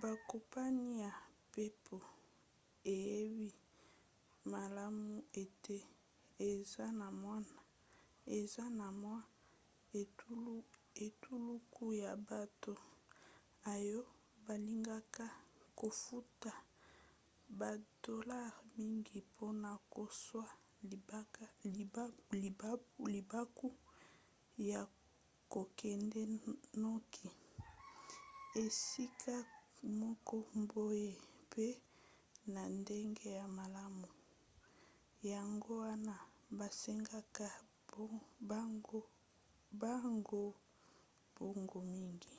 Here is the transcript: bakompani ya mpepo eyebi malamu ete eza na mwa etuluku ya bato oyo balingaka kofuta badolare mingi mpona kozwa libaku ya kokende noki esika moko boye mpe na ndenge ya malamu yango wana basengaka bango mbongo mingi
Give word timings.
bakompani 0.00 0.86
ya 1.04 1.12
mpepo 1.44 1.96
eyebi 2.92 3.48
malamu 4.52 5.08
ete 5.42 5.78
eza 8.38 8.64
na 8.78 8.84
mwa 9.02 9.18
etuluku 11.12 11.84
ya 12.04 12.12
bato 12.28 12.72
oyo 13.74 14.00
balingaka 14.46 15.24
kofuta 15.78 16.52
badolare 17.60 18.60
mingi 18.76 19.16
mpona 19.30 19.70
kozwa 19.94 20.44
libaku 23.12 23.66
ya 24.70 24.80
kokende 25.52 26.22
noki 26.82 27.28
esika 28.64 29.36
moko 30.00 30.36
boye 30.70 31.12
mpe 31.44 31.66
na 32.52 32.62
ndenge 32.78 33.28
ya 33.40 33.46
malamu 33.58 34.08
yango 35.30 35.72
wana 35.84 36.14
basengaka 36.58 37.48
bango 39.80 40.44
mbongo 41.34 41.78
mingi 41.94 42.34